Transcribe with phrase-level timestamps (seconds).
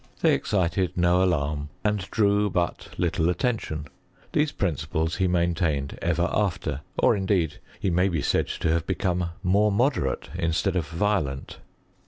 [0.21, 1.69] They excited no CHEMISTRY IN GREAT BRITAIS.
[1.83, 3.85] 13 alarm and drew but little attention;
[4.33, 9.29] these principles lie maintained ever after, or indeed he may be Stid to have become
[9.43, 11.59] more moderate instead of violent.